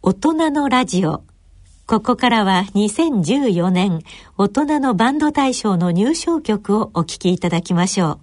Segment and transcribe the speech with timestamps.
[0.00, 1.24] 大人のラジオ。
[1.86, 4.00] ここからは2014年
[4.36, 8.20] 大人のバンド大賞の入賞曲をお聴きいただきましょ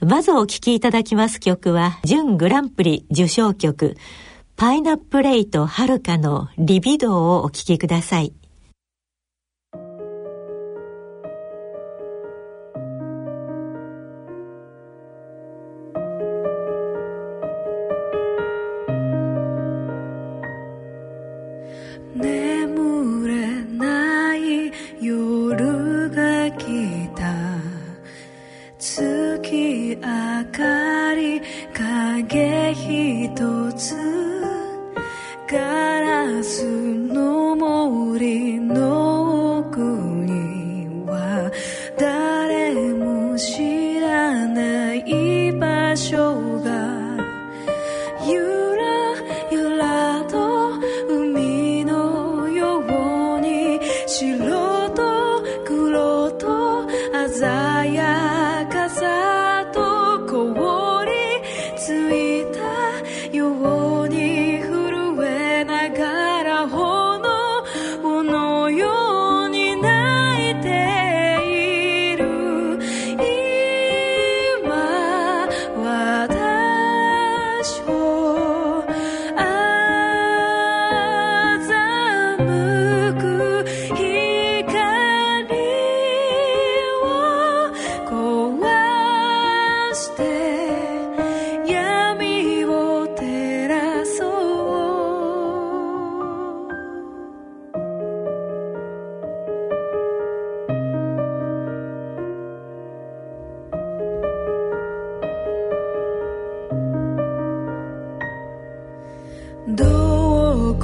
[0.00, 0.06] う。
[0.06, 3.96] まずお聴きいただきます曲は、準グランプリ受賞曲、
[4.56, 8.32] パイナップレイとはるかのリビドーをお聴きください。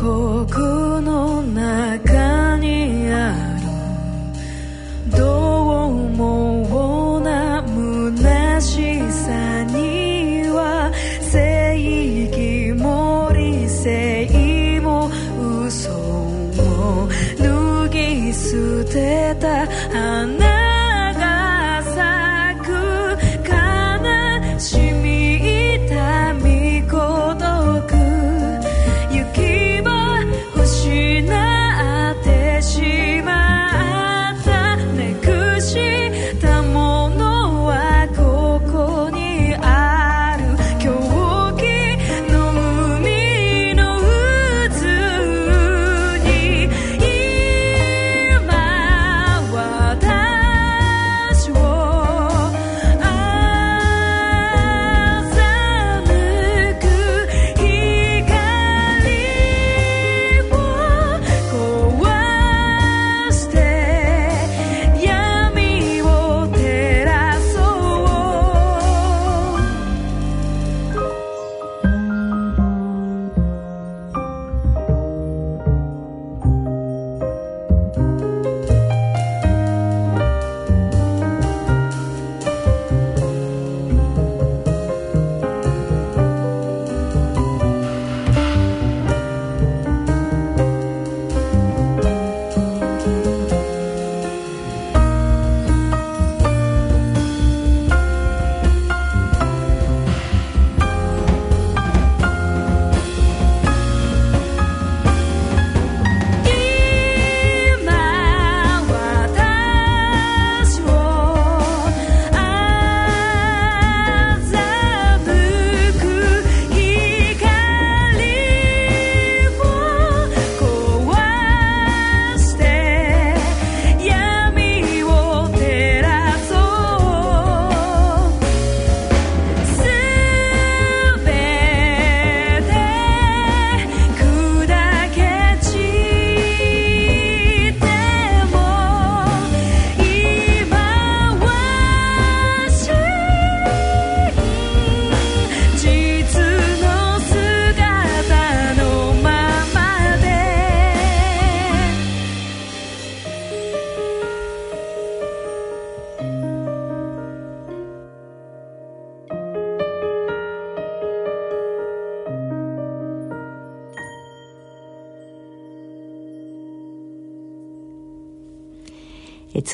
[0.04, 0.63] ここ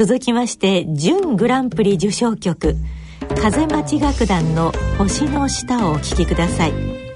[0.01, 2.75] 続きまして準グランプリ受賞曲
[3.37, 7.10] 風町楽団の星の下をお聴きください。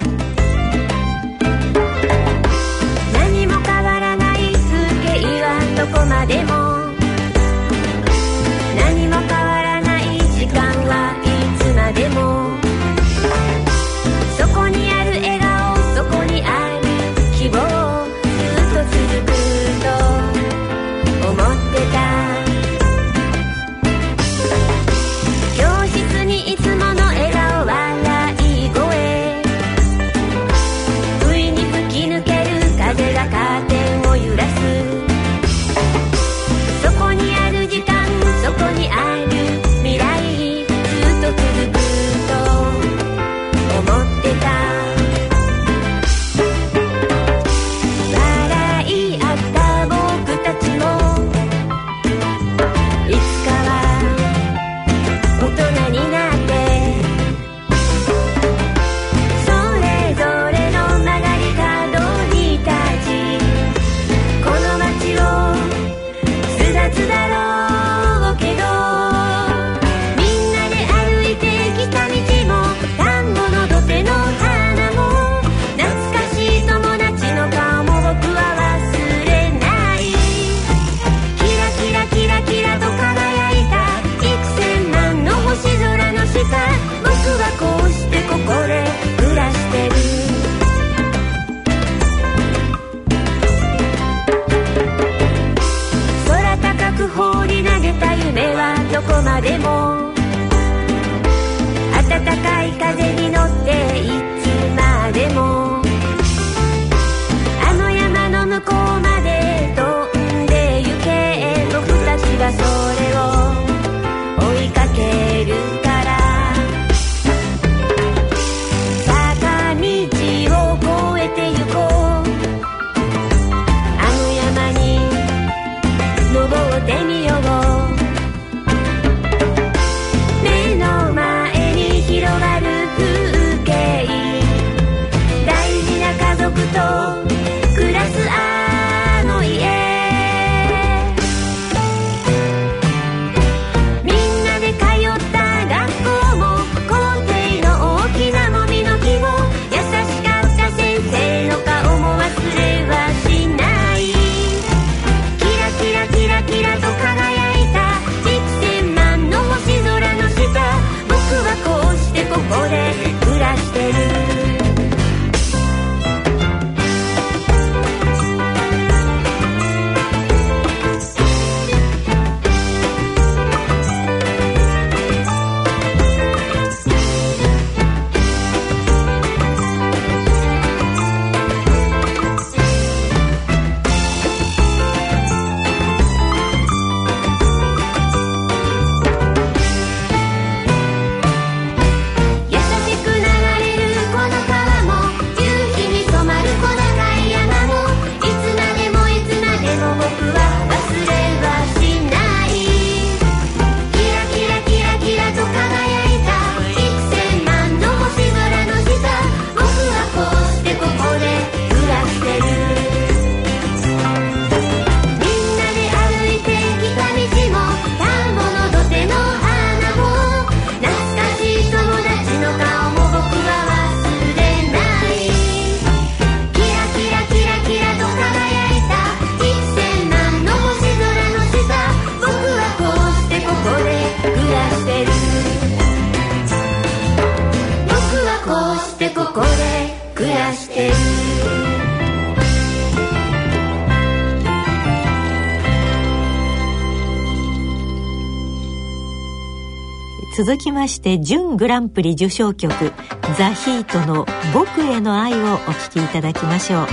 [250.36, 252.92] 続きまして準グランプリ受賞曲
[253.38, 256.86] 「ザ・ヒートの僕への愛」をお聴きいただきましょう。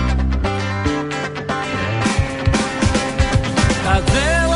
[3.83, 4.01] 風
[4.45, 4.53] を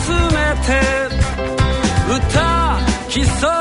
[0.00, 0.80] 集めて
[2.28, 2.78] 歌
[3.10, 3.59] ひそ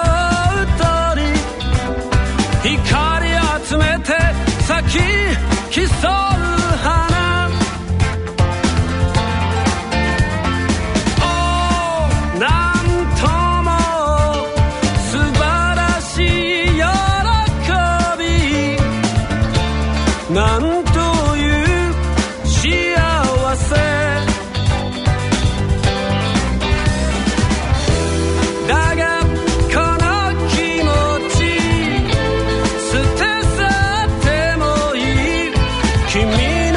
[36.29, 36.68] me.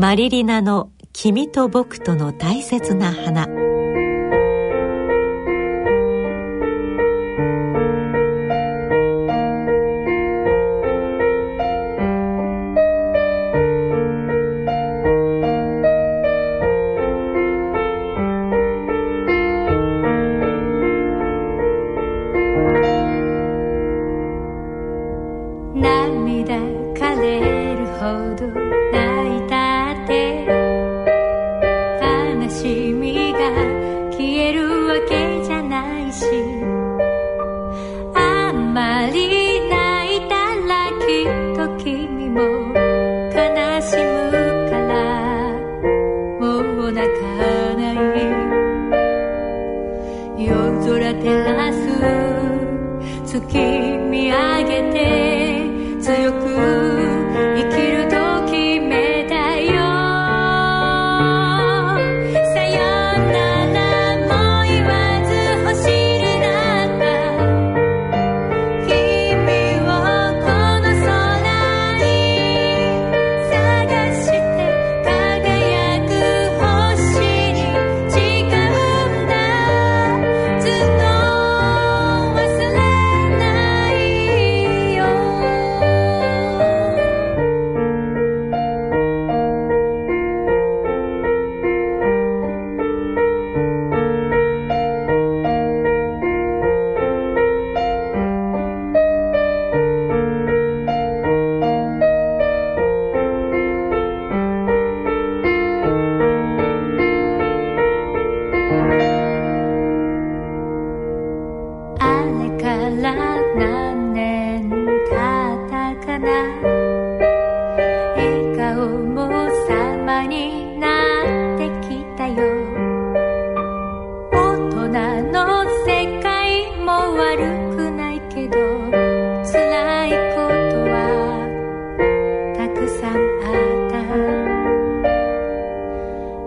[0.00, 3.46] マリリナの「君と僕との大切な花」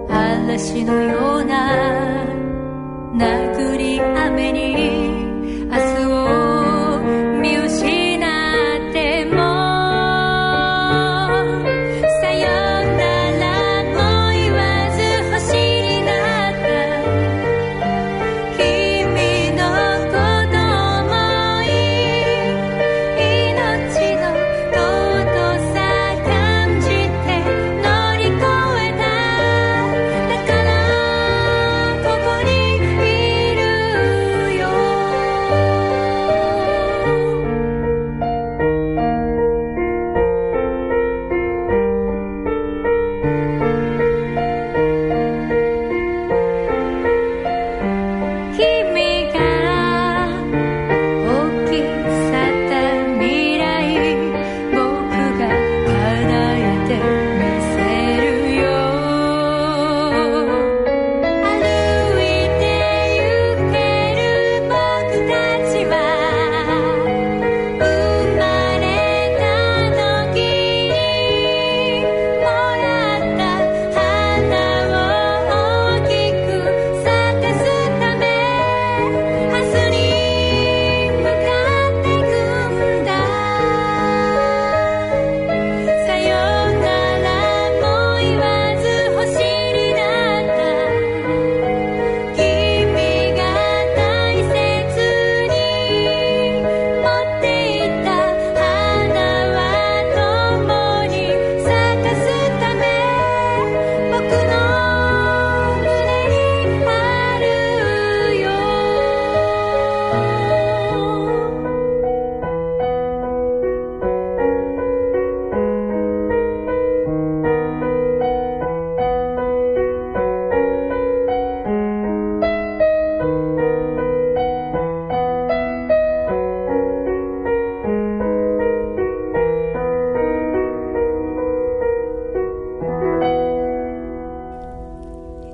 [0.08, 2.26] 嵐のような
[3.16, 5.23] 殴り雨に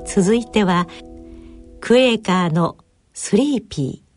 [0.09, 0.87] 続いては
[1.81, 2.77] クエーカーの
[3.13, 4.08] スリーピー。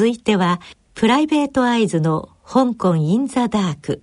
[0.00, 0.62] 続いては
[0.94, 4.02] プライベートアイズの香港インザダーク。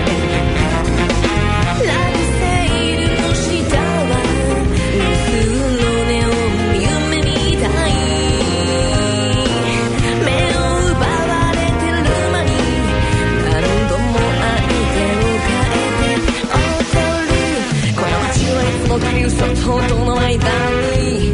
[19.71, 21.31] ことの間に。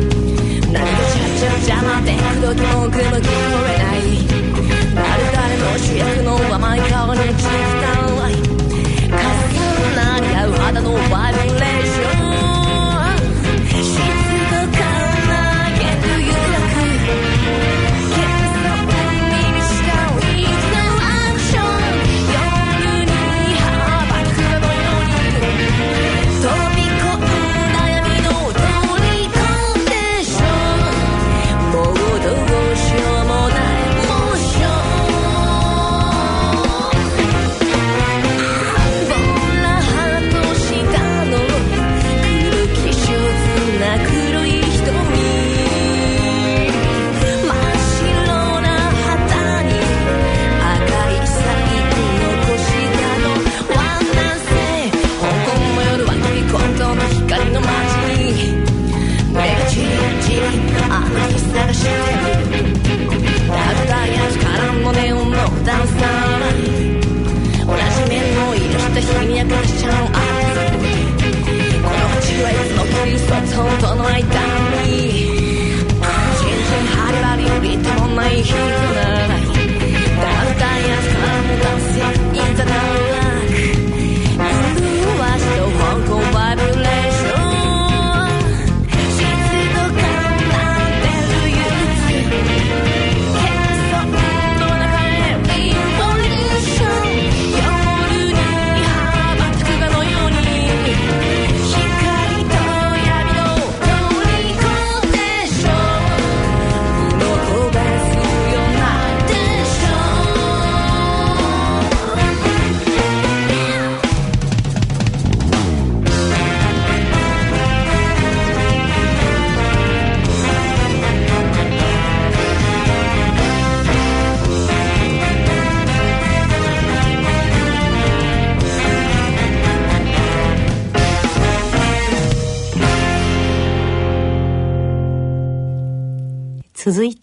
[0.71, 3.33] 何かちゃっちゃ邪魔で口説きも句も聞こ
[3.65, 4.05] えない。
[4.93, 7.76] まる誰の主役の甘い顔に気づ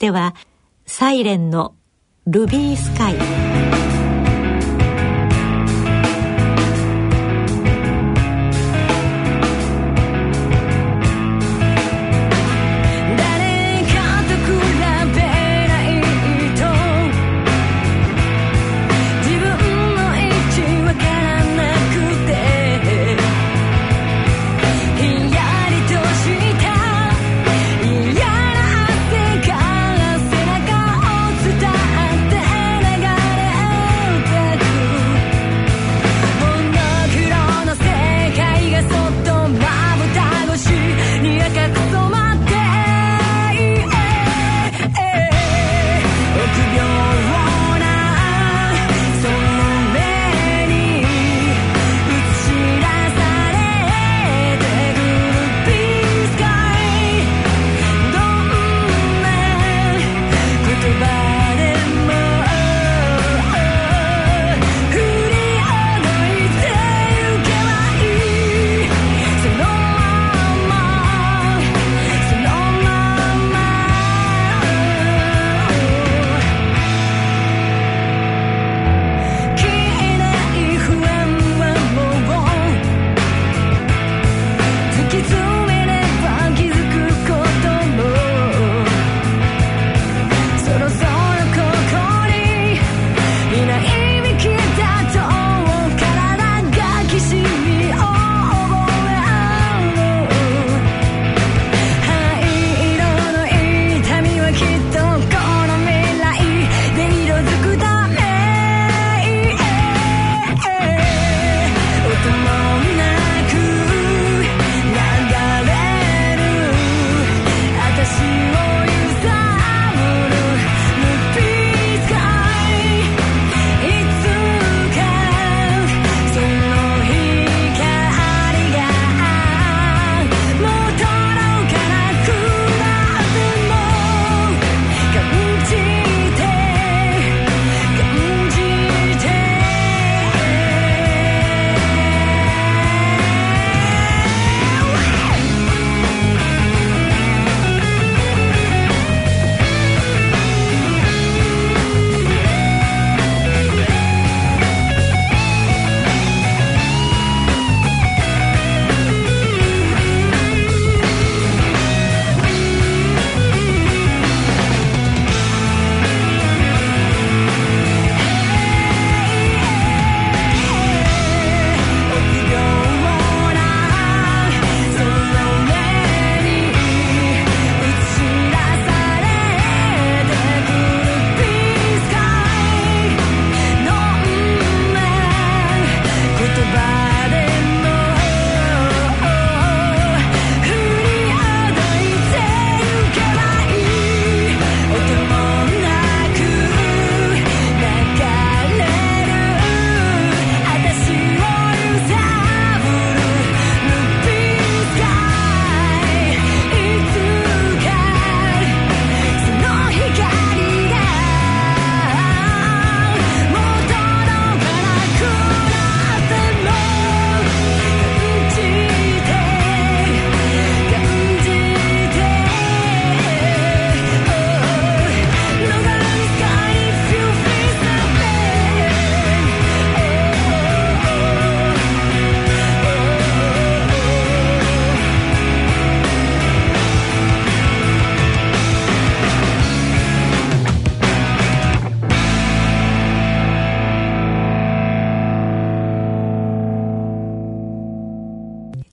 [0.05, 0.35] ては
[0.85, 1.75] サイレンの
[2.27, 3.54] ルビースカイ。